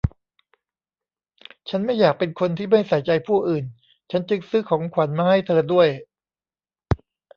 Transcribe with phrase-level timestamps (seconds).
[1.69, 3.65] ฉันไม่อยากเป็นคนที่ไม่ใส่ใจผู้อื่น
[4.11, 5.87] ฉันจึงซื้อของขวัญมาให้เธอด้วย